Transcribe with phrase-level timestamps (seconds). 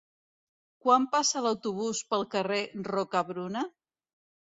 [0.85, 3.67] Quan passa l'autobús pel carrer Rocabruna?